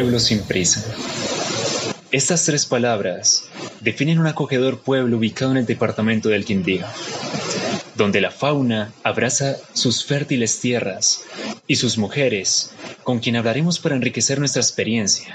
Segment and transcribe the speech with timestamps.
[0.00, 0.82] Sin prisa.
[2.10, 3.44] Estas tres palabras
[3.80, 6.86] definen un acogedor pueblo ubicado en el departamento del Quindío,
[7.96, 11.24] donde la fauna abraza sus fértiles tierras
[11.66, 12.70] y sus mujeres,
[13.04, 15.34] con quien hablaremos para enriquecer nuestra experiencia.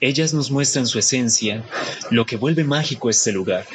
[0.00, 1.62] Ellas nos muestran su esencia,
[2.10, 3.66] lo que vuelve mágico este lugar.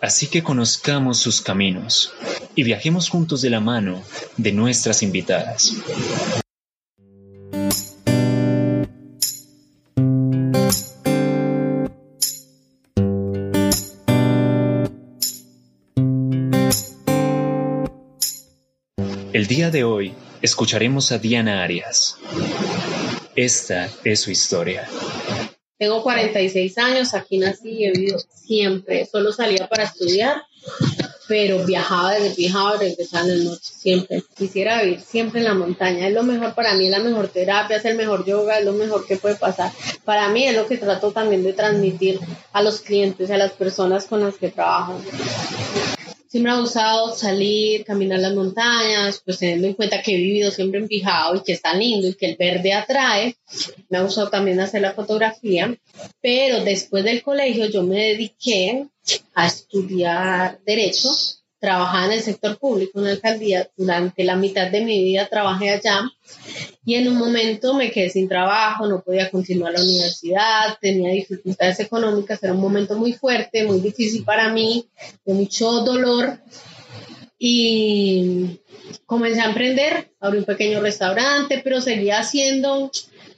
[0.00, 2.14] Así que conozcamos sus caminos
[2.54, 4.02] y viajemos juntos de la mano
[4.38, 5.74] de nuestras invitadas.
[19.70, 22.16] De hoy escucharemos a Diana Arias.
[23.36, 24.88] Esta es su historia.
[25.78, 29.06] Tengo 46 años, aquí nací y he vivido siempre.
[29.06, 30.42] Solo salía para estudiar,
[31.28, 34.22] pero viajaba desde viajaba, regresaba en la noche, siempre.
[34.36, 36.08] Quisiera vivir siempre en la montaña.
[36.08, 38.72] Es lo mejor para mí, es la mejor terapia, es el mejor yoga, es lo
[38.72, 39.70] mejor que puede pasar.
[40.04, 42.18] Para mí es lo que trato también de transmitir
[42.52, 45.00] a los clientes, a las personas con las que trabajo
[46.28, 50.78] siempre ha gustado salir, caminar las montañas, pues teniendo en cuenta que he vivido siempre
[50.78, 53.36] en Pijao y que está lindo y que el verde atrae.
[53.88, 55.74] Me ha gustado también hacer la fotografía,
[56.20, 58.86] pero después del colegio yo me dediqué
[59.34, 61.10] a estudiar derecho
[61.58, 65.70] trabajaba en el sector público, en la alcaldía, durante la mitad de mi vida trabajé
[65.70, 66.02] allá
[66.84, 71.80] y en un momento me quedé sin trabajo, no podía continuar la universidad, tenía dificultades
[71.80, 74.86] económicas, era un momento muy fuerte, muy difícil para mí,
[75.24, 76.38] de mucho dolor
[77.38, 78.60] y
[79.04, 82.90] comencé a emprender, abrí un pequeño restaurante, pero seguía haciendo,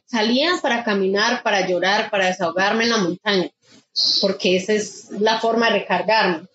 [0.04, 3.50] salía para caminar, para llorar, para desahogarme en la montaña,
[4.20, 6.50] porque esa es la forma de recargarme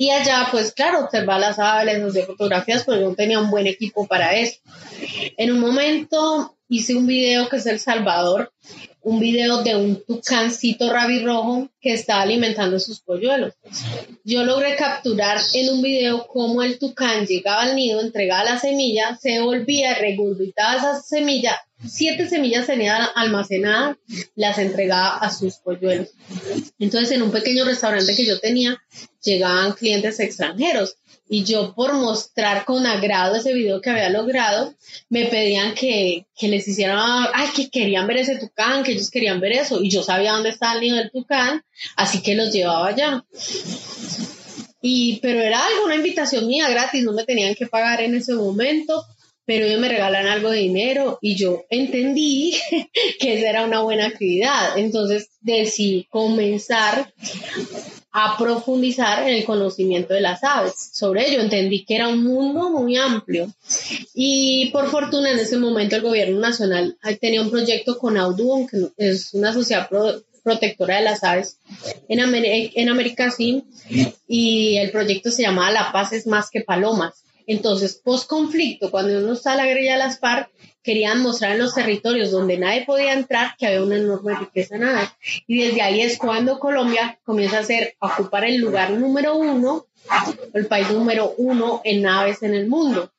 [0.00, 4.06] y allá, pues claro, observar las aves, hacer fotografías, pero yo tenía un buen equipo
[4.06, 4.56] para eso.
[5.36, 8.50] En un momento hice un video que es El Salvador,
[9.02, 13.52] un video de un tucancito rabirrojo que estaba alimentando sus polluelos.
[14.24, 19.18] Yo logré capturar en un video cómo el tucán llegaba al nido, entregaba la semilla,
[19.20, 23.96] se volvía, regurgitaba esa semilla siete semillas tenía almacenadas,
[24.34, 26.10] las entregaba a sus polluelos.
[26.78, 28.78] Entonces, en un pequeño restaurante que yo tenía,
[29.22, 30.96] llegaban clientes extranjeros
[31.32, 34.74] y yo por mostrar con agrado ese video que había logrado,
[35.08, 36.98] me pedían que, que les hicieran,
[37.32, 40.48] ay, que querían ver ese tucán, que ellos querían ver eso, y yo sabía dónde
[40.48, 41.62] estaba el nido del tucán,
[41.94, 43.24] así que los llevaba allá.
[44.82, 48.34] Y, pero era algo, una invitación mía gratis, no me tenían que pagar en ese
[48.34, 49.06] momento,
[49.44, 52.58] pero ellos me regalan algo de dinero y yo entendí
[53.20, 54.76] que esa era una buena actividad.
[54.78, 57.12] Entonces decidí comenzar
[58.12, 60.90] a profundizar en el conocimiento de las aves.
[60.92, 63.48] Sobre ello entendí que era un mundo muy amplio
[64.14, 68.90] y por fortuna en ese momento el gobierno nacional tenía un proyecto con Audubon, que
[68.96, 69.88] es una sociedad
[70.42, 71.58] protectora de las aves
[72.08, 73.64] en, en América, sí,
[74.26, 77.22] y el proyecto se llamaba La paz es más que palomas.
[77.46, 80.50] Entonces, post conflicto, cuando uno está a la guerrilla de las FARC,
[80.82, 85.10] querían mostrar en los territorios donde nadie podía entrar que había una enorme riqueza aves.
[85.46, 89.86] Y desde ahí es cuando Colombia comienza a, ser, a ocupar el lugar número uno,
[90.54, 93.12] el país número uno en aves en el mundo,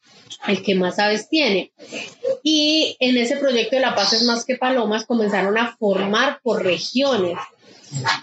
[0.48, 1.72] el que más aves tiene.
[2.44, 6.64] Y en ese proyecto de La Paz es más que palomas comenzaron a formar por
[6.64, 7.38] regiones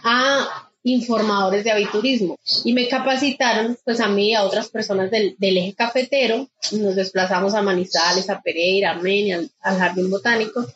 [0.03, 2.39] a informadores de aviturismo.
[2.65, 7.55] Y me capacitaron pues a mí y a otras personas del, eje cafetero, nos desplazamos
[7.55, 10.67] a Manizales, a Pereira, a Armenia, al, Jardín Botánico.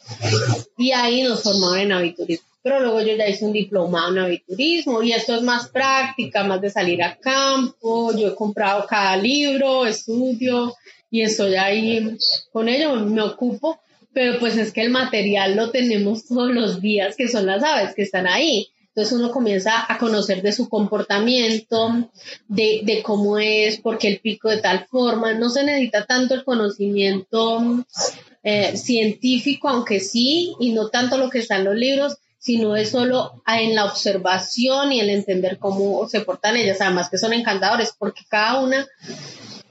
[0.77, 2.47] Y ahí nos formaron en aviturismo.
[2.63, 5.03] Pero luego yo ya hice un diplomado en aviturismo.
[5.03, 9.87] Y esto es más práctica, más de salir a campo, yo he comprado cada libro,
[9.87, 10.75] estudio
[11.11, 12.17] y estoy ahí
[12.53, 13.81] con ello, me ocupo.
[14.15, 17.95] Pero pues es que el material lo tenemos todos los días, que son las aves
[17.95, 18.69] que están ahí.
[18.95, 22.11] Entonces uno comienza a conocer de su comportamiento,
[22.47, 25.33] de, cómo es, por qué el pico de tal forma.
[25.33, 27.87] No se necesita tanto el conocimiento
[28.43, 32.91] eh, científico, aunque sí, y no tanto lo que está en los libros, sino es
[32.91, 36.83] solo en la observación y el entender cómo se portan ellas.
[36.83, 38.87] Además que son encantadores, porque cada una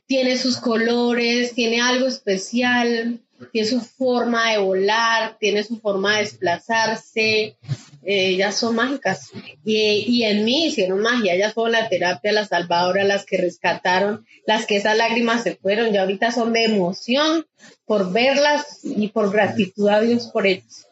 [0.08, 3.20] tiene sus colores, tiene algo especial,
[3.52, 7.56] tiene su forma de volar, tiene su forma de desplazarse,
[8.04, 9.32] eh, ellas son mágicas.
[9.64, 14.26] Y, y, en mí hicieron magia, ellas fueron la terapia, las salvadoras, las que rescataron,
[14.46, 17.46] las que esas lágrimas se fueron, y ahorita son de emoción
[17.86, 20.88] por verlas y por gratitud a Dios por ellas.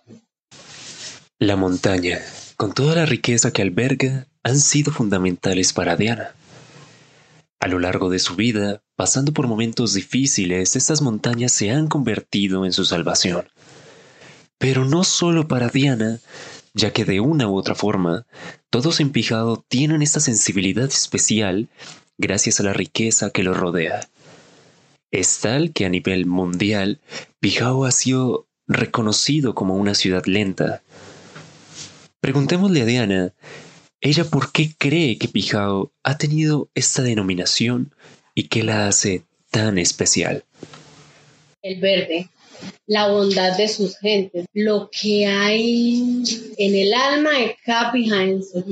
[1.39, 2.19] La montaña,
[2.57, 6.33] con toda la riqueza que alberga, han sido fundamentales para Diana.
[7.59, 12.65] A lo largo de su vida, pasando por momentos difíciles, estas montañas se han convertido
[12.65, 13.49] en su salvación
[14.57, 16.19] Pero no solo para Diana,
[16.73, 18.25] ya que de una u otra forma,
[18.69, 21.67] todos en Pijao tienen esta sensibilidad especial
[22.17, 24.07] gracias a la riqueza que los rodea.
[25.11, 26.99] Es tal que a nivel mundial,
[27.39, 30.83] Pijao ha sido reconocido como una ciudad lenta.
[32.21, 33.33] Preguntémosle a Diana,
[34.01, 37.93] ella por qué cree que Pijao ha tenido esta denominación
[38.35, 40.45] y qué la hace tan especial.
[41.61, 42.29] El verde,
[42.87, 46.23] la bondad de sus gentes, lo que hay
[46.57, 48.63] en el alma de cada pijaense.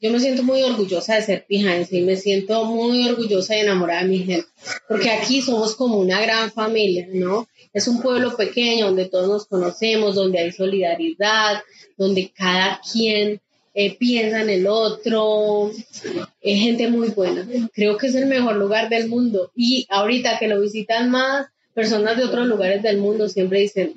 [0.00, 4.02] Yo me siento muy orgullosa de ser pijaense y me siento muy orgullosa y enamorada
[4.02, 4.48] de mi gente,
[4.88, 7.48] porque aquí somos como una gran familia, ¿no?
[7.72, 11.62] Es un pueblo pequeño donde todos nos conocemos, donde hay solidaridad,
[11.96, 13.40] donde cada quien
[13.76, 15.72] eh, piensa en el otro,
[16.40, 17.44] es gente muy buena.
[17.72, 22.16] Creo que es el mejor lugar del mundo y ahorita que lo visitan más, personas
[22.16, 23.94] de otros lugares del mundo siempre dicen,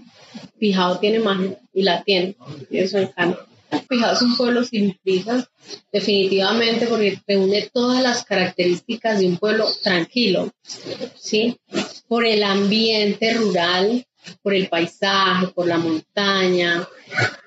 [0.60, 2.36] Pijao tiene magia y la tiene.
[2.70, 3.46] Y eso encanta.
[3.88, 5.50] Pijao es un pueblo sin prisas,
[5.92, 10.52] definitivamente, porque reúne todas las características de un pueblo tranquilo,
[11.16, 11.58] ¿sí?
[12.08, 14.06] Por el ambiente rural,
[14.42, 16.88] por el paisaje, por la montaña,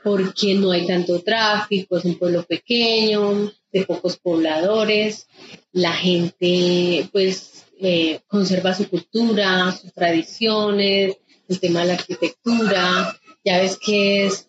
[0.04, 5.26] porque no hay tanto tráfico, es un pueblo pequeño, de pocos pobladores,
[5.72, 11.16] la gente pues eh, conserva su cultura, sus tradiciones,
[11.48, 14.48] el tema de la arquitectura, ya ves que es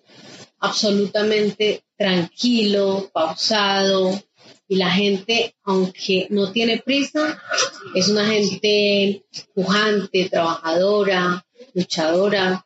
[0.59, 4.19] absolutamente tranquilo, pausado,
[4.67, 7.41] y la gente, aunque no tiene prisa,
[7.93, 12.65] es una gente pujante, trabajadora, luchadora.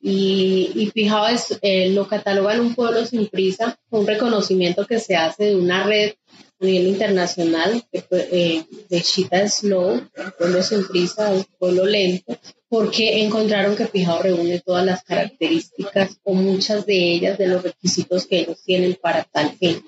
[0.00, 5.14] Y, y Pijao es, eh, lo catalogan un pueblo sin prisa, un reconocimiento que se
[5.14, 6.14] hace de una red
[6.60, 12.38] a nivel internacional, eh, de Chita Slow, pueblo sin prisa, un pueblo lento,
[12.68, 18.26] porque encontraron que Pijao reúne todas las características o muchas de ellas de los requisitos
[18.26, 19.84] que ellos tienen para tal fin.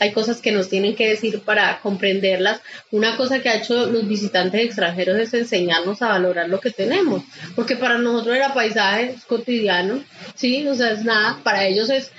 [0.00, 2.60] Hay cosas que nos tienen que decir para comprenderlas.
[2.92, 7.22] Una cosa que ha hecho los visitantes extranjeros es enseñarnos a valorar lo que tenemos,
[7.54, 10.02] porque para nosotros era paisaje cotidiano,
[10.34, 12.10] sí, o sea, es nada, para ellos es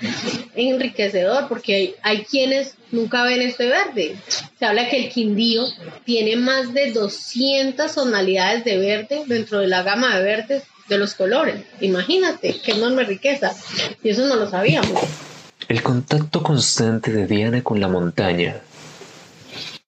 [0.54, 4.16] enriquecedor, porque hay, hay quienes nunca ven este verde.
[4.58, 5.64] Se habla que el Quindío
[6.04, 11.14] tiene más de 200 tonalidades de verde dentro de la gama de verdes de los
[11.14, 11.62] colores.
[11.80, 13.54] Imagínate, qué enorme riqueza.
[14.02, 15.00] Y eso no lo sabíamos.
[15.68, 18.60] El contacto constante de Diana con la montaña,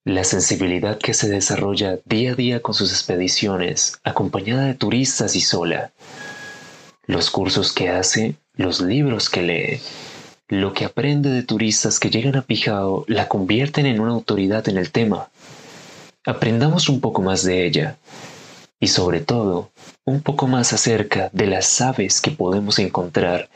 [0.05, 5.41] la sensibilidad que se desarrolla día a día con sus expediciones, acompañada de turistas y
[5.41, 5.93] sola,
[7.06, 9.81] los cursos que hace, los libros que lee,
[10.52, 14.76] lo que aprende de turistas que llegan a Pijao la convierten en una autoridad en
[14.76, 15.31] el tema.
[16.26, 17.96] Aprendamos un poco más de ella
[18.78, 19.70] y sobre todo
[20.04, 23.49] un poco más acerca de las aves que podemos encontrar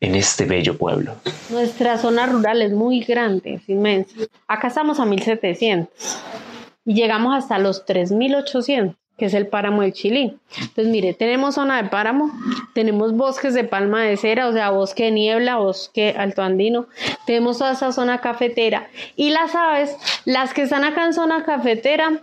[0.00, 1.16] en este bello pueblo.
[1.50, 4.16] Nuestra zona rural es muy grande, es inmensa.
[4.46, 5.92] Acá estamos a 1700
[6.86, 10.38] y llegamos hasta los 3800 que es el páramo del Chilí.
[10.60, 12.30] Entonces, mire, tenemos zona de páramo,
[12.72, 16.86] tenemos bosques de palma de cera, o sea, bosque de niebla, bosque alto andino,
[17.26, 18.88] tenemos toda esa zona cafetera.
[19.16, 22.22] Y las aves, las que están acá en zona cafetera,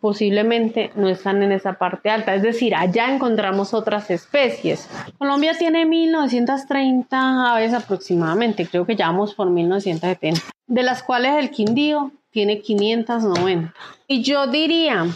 [0.00, 4.88] posiblemente no están en esa parte alta, es decir, allá encontramos otras especies.
[5.18, 11.50] Colombia tiene 1930 aves aproximadamente, creo que ya vamos por 1970, de las cuales el
[11.50, 13.72] quindío tiene 590.
[14.08, 15.06] Y yo diría,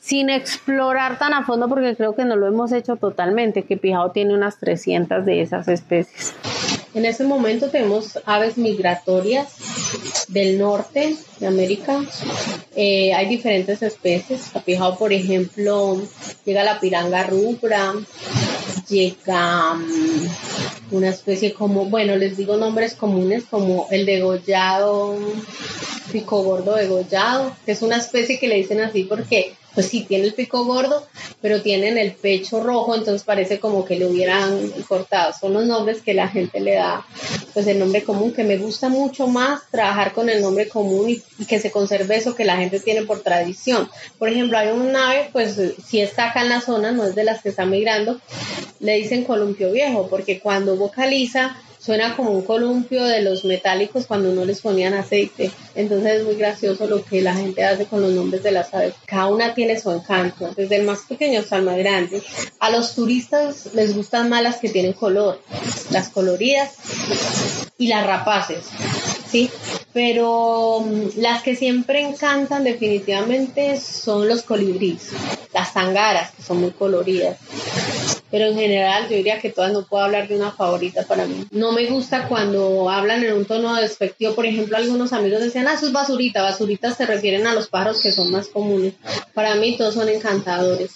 [0.00, 4.12] sin explorar tan a fondo, porque creo que no lo hemos hecho totalmente, que Pijao
[4.12, 6.34] tiene unas 300 de esas especies.
[6.94, 12.00] En ese momento tenemos aves migratorias del norte de América.
[12.74, 14.56] Eh, hay diferentes especies.
[14.56, 16.00] A Pijao, por ejemplo,
[16.44, 17.92] llega la piranga rubra,
[18.88, 20.28] llega mm,
[20.92, 25.16] una especie como, bueno, les digo nombres comunes como el degollado,
[26.10, 30.24] pico gordo degollado, que es una especie que le dicen así porque pues sí, tiene
[30.24, 31.06] el pico gordo,
[31.40, 35.32] pero tienen el pecho rojo, entonces parece como que le hubieran cortado.
[35.38, 37.06] Son los nombres que la gente le da,
[37.54, 41.44] pues el nombre común, que me gusta mucho más trabajar con el nombre común y,
[41.44, 43.88] que se conserve eso que la gente tiene por tradición.
[44.18, 47.24] Por ejemplo, hay un ave, pues si está acá en la zona, no es de
[47.24, 48.20] las que está migrando,
[48.78, 54.32] le dicen columpio viejo, porque cuando vocaliza suena como un columpio de los metálicos cuando
[54.32, 55.50] no les ponían aceite.
[55.74, 58.94] Entonces es muy gracioso lo que la gente hace con los nombres de las aves.
[59.06, 62.22] Cada una tiene su encanto, desde el más pequeño hasta el más grande.
[62.58, 65.40] A los turistas les gustan más las que tienen color,
[65.90, 66.74] las coloridas
[67.78, 68.64] y las rapaces.
[69.30, 69.50] ¿sí?
[69.92, 75.10] Pero mm, las que siempre encantan definitivamente son los colibríes,
[75.54, 77.38] las tangaras, que son muy coloridas,
[78.30, 81.46] pero en general yo diría que todas no puedo hablar de una favorita para mí.
[81.50, 85.74] No me gusta cuando hablan en un tono despectivo, por ejemplo, algunos amigos decían, ah,
[85.74, 88.94] eso es basurita, basuritas se refieren a los pájaros que son más comunes.
[89.34, 90.92] Para mí todos son encantadores.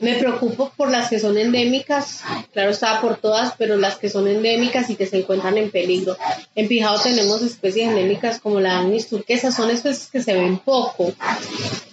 [0.00, 4.28] Me preocupo por las que son endémicas, claro estaba por todas, pero las que son
[4.28, 6.16] endémicas y que se encuentran en peligro.
[6.54, 11.12] En Pijao tenemos especies endémicas como la Agnis turquesa, son especies que se ven poco,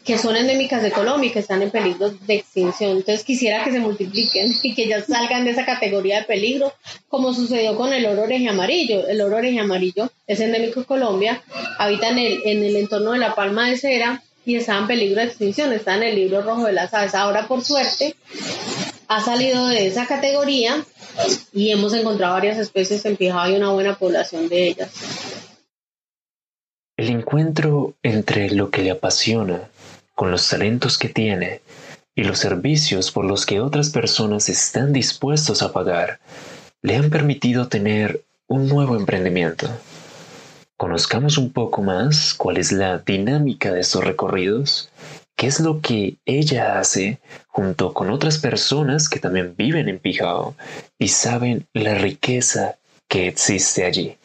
[0.06, 2.92] que son endémicas de Colombia y que están en peligro de extinción.
[2.92, 6.72] Entonces quisiera que se multipliquen y que ya salgan de esa categoría de peligro,
[7.10, 9.08] como sucedió con el oro oreje amarillo.
[9.08, 11.42] El oro oreje amarillo es endémico de Colombia,
[11.80, 15.22] habita en el, en el entorno de la palma de cera y está en peligro
[15.22, 17.16] de extinción, está en el libro rojo de las aves.
[17.16, 18.16] Ahora, por suerte,
[19.08, 20.86] ha salido de esa categoría
[21.52, 24.92] y hemos encontrado varias especies en Pijao y una buena población de ellas.
[26.96, 29.70] El encuentro entre lo que le apasiona
[30.16, 31.62] con los talentos que tiene
[32.16, 36.20] y los servicios por los que otras personas están dispuestos a pagar
[36.82, 39.68] le han permitido tener un nuevo emprendimiento.
[40.78, 44.92] Conozcamos un poco más cuál es la dinámica de estos recorridos,
[45.36, 50.56] qué es lo que ella hace junto con otras personas que también viven en Pijao
[51.00, 52.76] y saben la riqueza
[53.08, 54.18] que existe allí.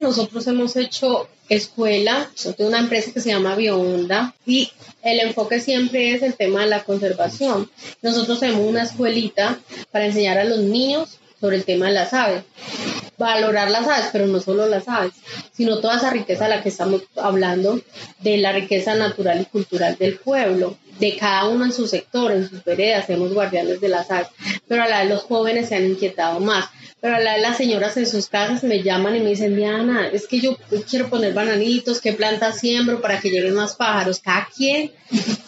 [0.00, 6.14] Nosotros hemos hecho escuela, de una empresa que se llama Bioonda y el enfoque siempre
[6.14, 7.70] es el tema de la conservación.
[8.00, 9.58] Nosotros tenemos una escuelita
[9.90, 12.44] para enseñar a los niños sobre el tema de las aves.
[13.18, 15.12] Valorar las aves, pero no solo las aves,
[15.52, 17.78] sino toda esa riqueza de la que estamos hablando,
[18.20, 22.48] de la riqueza natural y cultural del pueblo, de cada uno en su sector, en
[22.48, 24.28] sus veredas, somos guardianes de las aves.
[24.66, 28.06] Pero a la vez los jóvenes se han inquietado más pero la las señoras en
[28.06, 30.56] sus casas me llaman y me dicen, Diana, es que yo
[30.88, 34.20] quiero poner bananitos, qué plantas siembro para que lleguen más pájaros.
[34.20, 34.92] Cada quien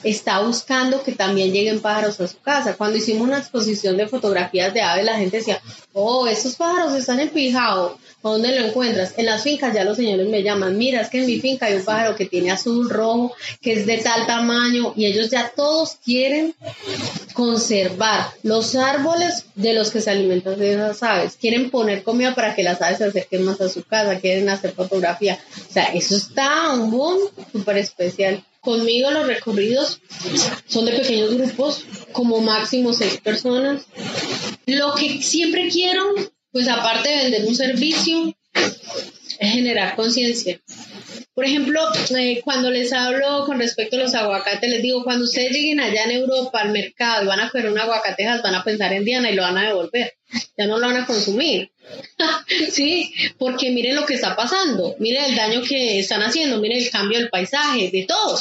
[0.05, 2.77] está buscando que también lleguen pájaros a su casa.
[2.77, 5.61] Cuando hicimos una exposición de fotografías de aves, la gente decía,
[5.93, 7.31] oh, estos pájaros están en.
[8.23, 9.15] ¿Dónde lo encuentras?
[9.17, 11.75] En las fincas ya los señores me llaman, mira, es que en mi finca hay
[11.75, 15.97] un pájaro que tiene azul, rojo, que es de tal tamaño y ellos ya todos
[16.05, 16.55] quieren
[17.33, 21.37] conservar los árboles de los que se alimentan de esas aves.
[21.41, 24.73] Quieren poner comida para que las aves se acerquen más a su casa, quieren hacer
[24.73, 25.41] fotografía.
[25.69, 27.19] O sea, eso está un boom
[27.51, 28.45] súper especial.
[28.62, 30.00] Conmigo los recorridos
[30.66, 33.83] son de pequeños grupos, como máximo seis personas.
[34.64, 36.14] Lo que siempre quiero
[36.52, 38.37] pues aparte de vender un servicio,
[39.38, 40.61] es generar conciencia.
[41.35, 41.81] Por ejemplo,
[42.16, 46.04] eh, cuando les hablo con respecto a los aguacates, les digo, cuando ustedes lleguen allá
[46.04, 49.31] en Europa al mercado y van a coger un aguacatejas, van a pensar en Diana
[49.31, 50.12] y lo van a devolver.
[50.57, 51.71] Ya no lo van a consumir.
[52.71, 56.91] sí, porque miren lo que está pasando, miren el daño que están haciendo, miren el
[56.91, 58.39] cambio del paisaje, de todo.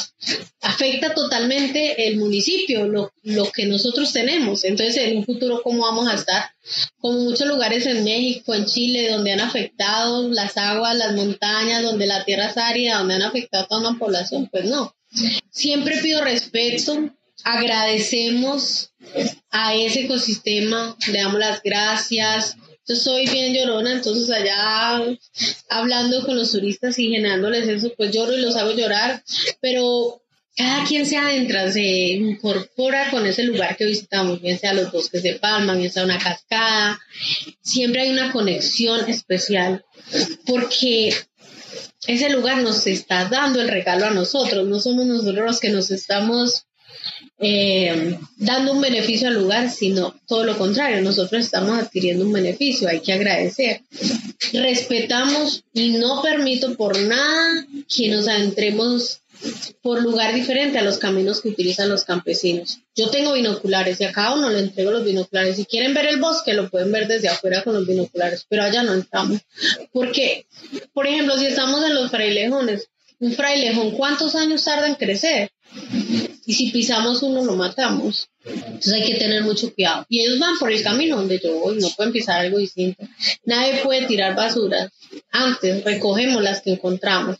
[0.60, 4.64] Afecta totalmente el municipio, lo, lo que nosotros tenemos.
[4.64, 6.50] Entonces, en un futuro, ¿cómo vamos a estar?
[6.98, 12.06] Como muchos lugares en México, en Chile, donde han afectado las aguas, las montañas, donde
[12.06, 14.94] la tierra es árida, donde han afectado a toda una población, pues no.
[15.50, 17.10] Siempre pido respeto,
[17.44, 18.92] agradecemos
[19.50, 22.56] a ese ecosistema, le damos las gracias,
[22.86, 25.00] yo soy bien llorona, entonces allá
[25.68, 29.22] hablando con los turistas y generándoles eso, pues lloro y los hago llorar,
[29.60, 30.20] pero
[30.56, 35.22] cada quien se adentra, se incorpora con ese lugar que visitamos, bien sea los bosques
[35.22, 37.00] de palma, bien sea una cascada,
[37.62, 39.84] siempre hay una conexión especial,
[40.44, 41.14] porque
[42.06, 45.90] ese lugar nos está dando el regalo a nosotros, no somos nosotros los que nos
[45.90, 46.66] estamos
[47.38, 52.88] eh, dando un beneficio al lugar, sino todo lo contrario, nosotros estamos adquiriendo un beneficio,
[52.88, 53.82] hay que agradecer.
[54.52, 59.22] Respetamos y no permito por nada que nos adentremos
[59.82, 62.78] por lugar diferente a los caminos que utilizan los campesinos.
[62.94, 65.56] Yo tengo binoculares y a cada uno le entrego los binoculares.
[65.56, 68.82] Si quieren ver el bosque, lo pueden ver desde afuera con los binoculares, pero allá
[68.82, 69.40] no entramos.
[69.92, 70.46] Porque,
[70.92, 75.50] por ejemplo, si estamos en los frailejones, un frailejón, ¿cuántos años tarda en crecer?
[76.44, 78.28] Y si pisamos uno, lo matamos.
[78.44, 80.04] Entonces hay que tener mucho cuidado.
[80.08, 83.04] Y ellos van por el camino donde yo voy, no pueden pisar algo distinto.
[83.44, 84.90] Nadie puede tirar basuras.
[85.30, 87.36] Antes recogemos las que encontramos.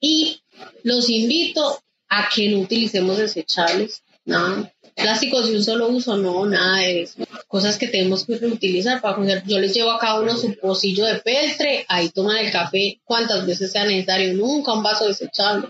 [0.00, 0.40] Y
[0.82, 4.02] los invito a que no utilicemos desechables.
[4.24, 4.72] Nada.
[4.94, 7.22] Plásticos de un solo uso, no, nada de eso.
[7.46, 9.44] Cosas que tenemos que reutilizar para coger.
[9.46, 13.46] Yo les llevo a cada uno su pocillo de peltre, ahí toman el café cuantas
[13.46, 15.68] veces sea necesario, nunca un vaso desechable.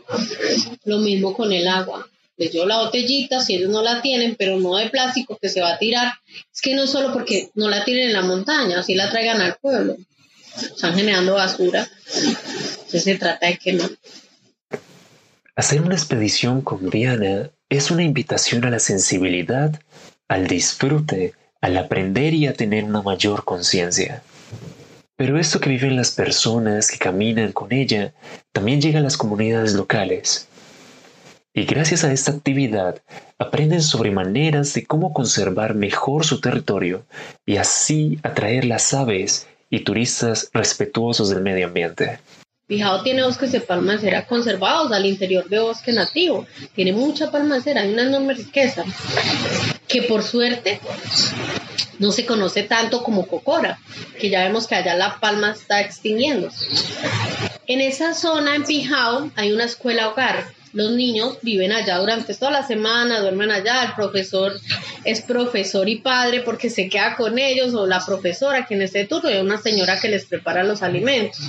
[0.85, 2.09] Lo mismo con el agua
[2.39, 5.61] les dio la botellita, si ellos no la tienen, pero no de plástico que se
[5.61, 6.13] va a tirar.
[6.55, 9.57] Es que no solo porque no la tienen en la montaña, así la traigan al
[9.57, 9.97] pueblo.
[10.57, 11.89] Están generando basura.
[12.15, 13.91] Entonces se trata de que no.
[15.57, 19.81] Hacer una expedición con Diana es una invitación a la sensibilidad,
[20.29, 24.23] al disfrute, al aprender y a tener una mayor conciencia.
[25.17, 28.15] Pero esto que viven las personas que caminan con ella
[28.53, 30.47] también llega a las comunidades locales.
[31.55, 33.03] Y gracias a esta actividad
[33.39, 37.05] aprenden sobre maneras de cómo conservar mejor su territorio
[37.47, 42.21] y así atraer las aves y turistas respetuosos del medio ambiente.
[42.67, 46.47] Pijao tiene bosques de palma de cera conservados al interior de bosque nativo.
[46.75, 48.85] Tiene mucha palma de cera, hay una enorme riqueza
[49.89, 50.79] que por suerte
[51.99, 53.79] no se conoce tanto como Cocora,
[54.21, 56.51] que ya vemos que allá la palma está extinguiendo.
[57.67, 62.51] En esa zona, en Pijao, hay una escuela hogar los niños viven allá durante toda
[62.51, 64.53] la semana, duermen allá, el profesor
[65.05, 69.31] es profesor y padre porque se queda con ellos o la profesora quien esté turno
[69.31, 71.41] y una señora que les prepara los alimentos.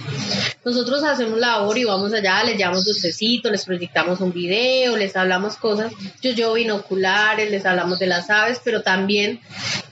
[0.63, 5.55] Nosotros hacemos labor y vamos allá, les llevamos dulcecitos, les proyectamos un video, les hablamos
[5.55, 5.91] cosas.
[6.21, 9.39] Yo llevo binoculares, les hablamos de las aves, pero también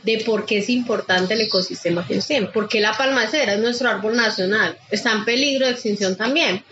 [0.04, 4.16] de por qué es importante el ecosistema que tienen, porque la palmacera es nuestro árbol
[4.16, 6.64] nacional, está en peligro de extinción también.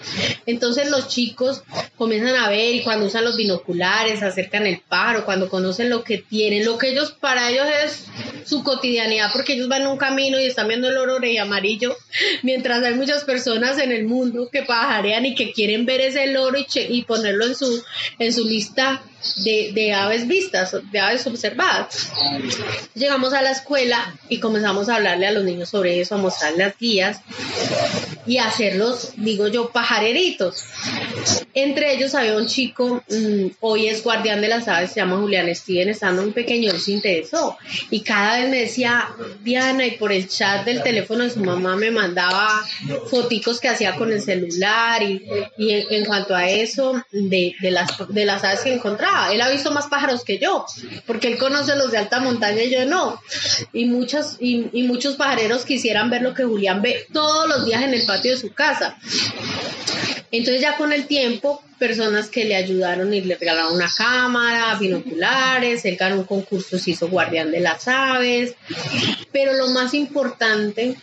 [0.46, 1.64] Entonces los chicos
[1.98, 6.18] comienzan a ver y cuando usan los binoculares, acercan el paro, cuando conocen lo que
[6.18, 8.06] tienen, lo que ellos, para ellos es
[8.46, 11.96] su cotidianidad, porque ellos van en un camino y están viendo el oro y amarillo,
[12.44, 16.58] mientras hay muchas personas en el mundo que pajarean y que quieren ver ese loro
[16.58, 17.84] y, y ponerlo en su,
[18.20, 19.02] en su lista
[19.44, 22.12] de, de, aves vistas, de aves observadas.
[22.94, 26.60] Llegamos a la escuela y comenzamos a hablarle a los niños sobre eso, a mostrarles
[26.60, 27.22] las guías
[28.26, 30.64] y hacerlos, digo yo, pajareritos.
[31.54, 35.54] Entre ellos había un chico, mm, hoy es guardián de las aves, se llama Julián
[35.54, 37.58] Steven, estando un pequeño, él se interesó.
[37.90, 39.10] Y cada vez me decía,
[39.42, 42.66] Diana, y por el chat del teléfono de su mamá me mandaba
[43.10, 45.26] foticos que hacía con el celular y,
[45.58, 49.15] y en, cuanto a eso, de, de, las, de las aves que encontraba.
[49.32, 50.66] Él ha visto más pájaros que yo,
[51.06, 53.20] porque él conoce los de alta montaña y yo no.
[53.74, 57.94] Y, muchos y, muchos pajareros quisieran ver lo que Julián ve todos los días en
[57.94, 58.98] el patio de su casa.
[60.32, 65.86] Entonces ya con el tiempo personas que le ayudaron y le regalaron una cámara, binoculares,
[65.86, 68.56] él ganó un concurso, se hizo guardián de las aves,
[69.32, 70.96] pero lo más importante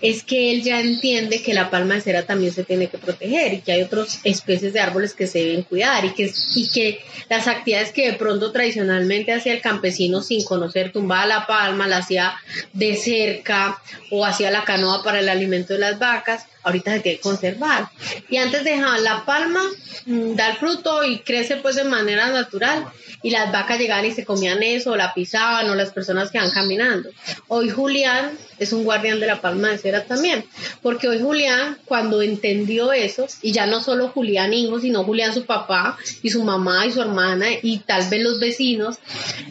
[0.00, 3.54] es que él ya entiende que la palma de cera también se tiene que proteger
[3.54, 7.00] y que hay otras especies de árboles que se deben cuidar y que, y que
[7.28, 11.98] las actividades que de pronto tradicionalmente hacía el campesino sin conocer, tumbaba la palma, la
[11.98, 12.34] hacía
[12.72, 17.20] de cerca o hacía la canoa para el alimento de las vacas, ahorita se tiene
[17.20, 17.88] conservar.
[18.28, 19.62] Y antes dejaban la palma
[20.04, 22.86] mm, dar fruto y crece pues de manera natural
[23.22, 26.38] y las vacas llegaban y se comían eso, o la pisaban o las personas que
[26.38, 27.10] van caminando.
[27.48, 30.44] Hoy Julián es un guardián de la palma de cera también,
[30.82, 35.44] porque hoy Julián cuando entendió eso, y ya no solo Julián hijo, sino Julián su
[35.44, 38.98] papá y su mamá y su hermana y tal vez los vecinos,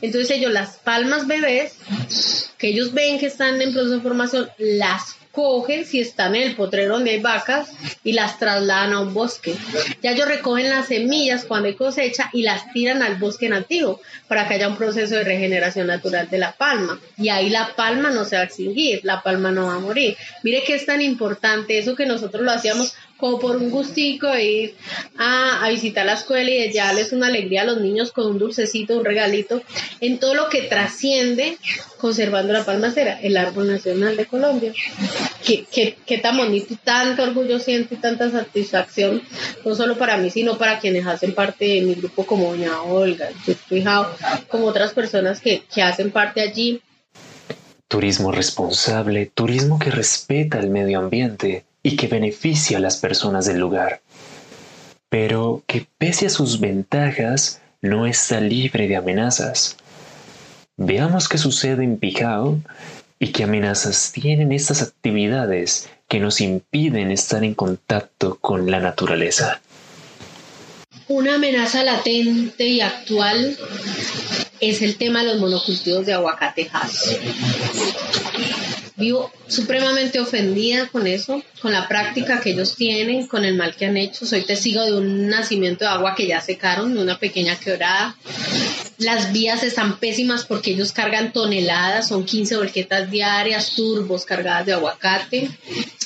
[0.01, 1.75] entonces ellos las palmas bebés,
[2.57, 6.55] que ellos ven que están en proceso de formación, las cogen si están en el
[6.55, 7.69] potrero donde hay vacas
[8.03, 9.55] y las trasladan a un bosque.
[10.01, 14.47] Ya ellos recogen las semillas cuando hay cosecha y las tiran al bosque nativo para
[14.47, 16.99] que haya un proceso de regeneración natural de la palma.
[17.17, 20.15] Y ahí la palma no se va a extinguir, la palma no va a morir.
[20.43, 24.43] Mire que es tan importante eso que nosotros lo hacíamos como por un gustico de
[24.43, 24.75] ir
[25.17, 28.97] a, visitar la escuela y de llevarles una alegría a los niños con un dulcecito,
[28.97, 29.61] un regalito,
[30.01, 31.57] en todo lo que trasciende
[31.97, 34.73] conservando la palmacera, el árbol nacional de Colombia.
[35.43, 39.21] Qué, qué, qué tan bonito y tanto orgullo siento y tanta satisfacción,
[39.63, 43.29] no solo para mí, sino para quienes hacen parte de mi grupo como doña Olga,
[44.49, 46.81] como otras personas que, que hacen parte allí.
[47.87, 53.59] Turismo responsable, turismo que respeta el medio ambiente y que beneficia a las personas del
[53.59, 54.01] lugar,
[55.07, 59.77] pero que pese a sus ventajas no está libre de amenazas.
[60.77, 62.57] Veamos qué sucede en Pijao
[63.19, 69.61] y qué amenazas tienen estas actividades que nos impiden estar en contacto con la naturaleza.
[71.07, 73.55] Una amenaza latente y actual
[74.59, 77.19] es el tema de los monocultivos de aguacatejas.
[78.97, 83.85] Vivo supremamente ofendida con eso, con la práctica que ellos tienen, con el mal que
[83.85, 84.25] han hecho.
[84.25, 88.15] Soy testigo de un nacimiento de agua que ya secaron, de una pequeña quebrada.
[88.97, 94.73] Las vías están pésimas porque ellos cargan toneladas, son 15 volquetas diarias, turbos cargadas de
[94.73, 95.49] aguacate.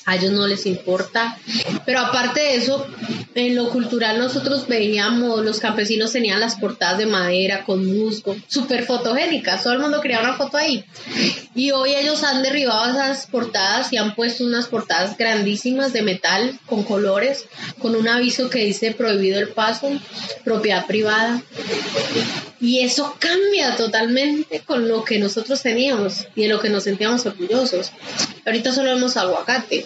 [0.10, 1.38] A ellos no les importa.
[1.86, 2.88] Pero aparte de eso,
[3.36, 8.86] en lo cultural nosotros veíamos, los campesinos tenían las portadas de madera con musgo, súper
[8.86, 10.84] fotogénicas, todo el mundo quería una foto ahí.
[11.54, 16.60] Y hoy ellos han derribado esas portadas y han puesto unas portadas grandísimas de metal
[16.66, 17.46] con colores,
[17.78, 19.92] con un aviso que dice prohibido el paso,
[20.44, 21.44] propiedad privada.
[22.62, 27.26] Y eso cambia totalmente con lo que nosotros teníamos y de lo que nos sentíamos
[27.26, 27.92] orgullosos.
[28.46, 29.86] Ahorita solo vemos aguacate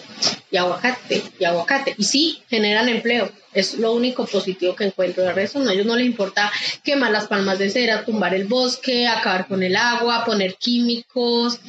[0.50, 1.94] y aguacate y aguacate.
[1.96, 3.30] Y sí, generan empleo.
[3.54, 5.24] Es lo único positivo que encuentro.
[5.24, 6.50] De resto, no, a ellos no les importa
[6.82, 11.60] quemar las palmas de cera, tumbar el bosque, acabar con el agua, poner químicos.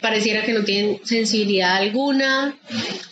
[0.00, 2.56] Pareciera que no tienen sensibilidad alguna.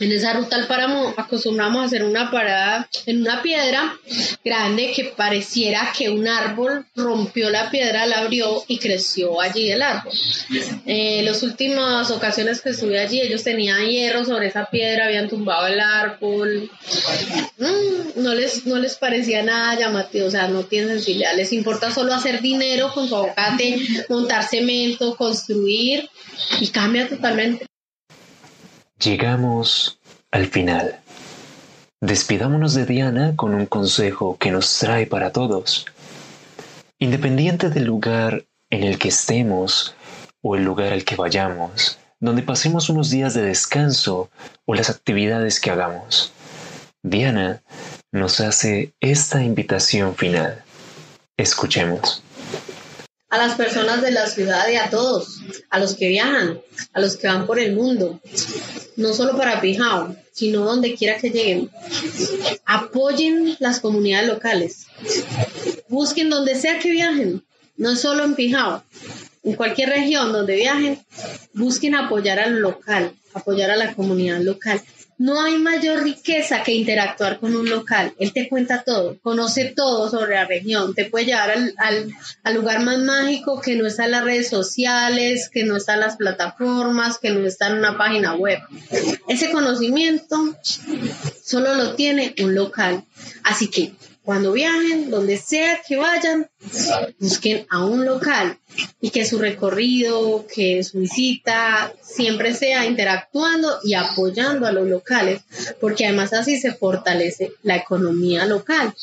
[0.00, 3.96] En esa ruta al páramo acostumbramos a hacer una parada en una piedra
[4.44, 9.82] grande que pareciera que un árbol rompió la piedra, la abrió y creció allí el
[9.82, 10.12] árbol.
[10.86, 15.66] Eh, las últimas ocasiones que estuve allí, ellos tenían hierro sobre esa piedra, habían tumbado
[15.66, 16.70] el árbol.
[17.58, 21.34] Mm, no, les, no les parecía nada llamativo, o sea, no tienen sensibilidad.
[21.36, 26.08] Les importa solo hacer dinero con su aguacate, montar cemento, construir
[26.60, 27.66] y cambia totalmente.
[28.98, 29.98] Llegamos
[30.30, 31.00] al final.
[32.00, 35.86] Despidámonos de Diana con un consejo que nos trae para todos.
[36.98, 39.94] Independiente del lugar en el que estemos
[40.40, 44.30] o el lugar al que vayamos, donde pasemos unos días de descanso
[44.64, 46.32] o las actividades que hagamos,
[47.02, 47.62] Diana
[48.12, 50.62] nos hace esta invitación final.
[51.36, 52.22] Escuchemos
[53.32, 56.60] a las personas de la ciudad y a todos, a los que viajan,
[56.92, 58.20] a los que van por el mundo,
[58.96, 61.70] no solo para Pijao, sino donde quiera que lleguen.
[62.66, 64.84] Apoyen las comunidades locales.
[65.88, 67.42] Busquen donde sea que viajen,
[67.78, 68.84] no solo en Pijao,
[69.44, 71.02] en cualquier región donde viajen,
[71.54, 74.82] busquen apoyar al local, apoyar a la comunidad local.
[75.22, 78.12] No hay mayor riqueza que interactuar con un local.
[78.18, 82.98] Él te cuenta todo, conoce todo sobre la región, te puede llevar al, lugar más
[82.98, 87.68] mágico que no está las redes sociales, que no está las plataformas, que no está
[87.68, 88.58] en una página web.
[89.28, 90.56] Ese conocimiento
[91.40, 93.04] solo lo tiene un local.
[93.44, 93.92] Así que
[94.24, 96.48] cuando viajen, donde sea que vayan,
[97.18, 98.58] busquen a un local
[99.00, 105.42] y que su recorrido, que su visita siempre sea interactuando y apoyando a los locales,
[105.80, 108.94] porque además así se fortalece la economía local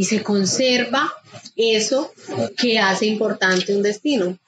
[0.00, 1.12] y se conserva
[1.56, 2.10] eso
[2.56, 4.38] que hace importante un destino.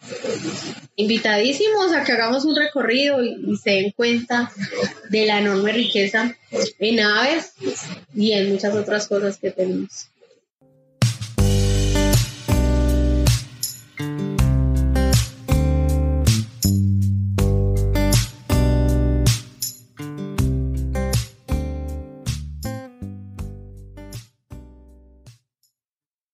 [0.96, 4.50] Invitadísimos a que hagamos un recorrido y, se den cuenta
[5.10, 6.34] de la enorme riqueza
[6.78, 7.52] en aves
[8.14, 10.08] y en muchas otras cosas que tenemos.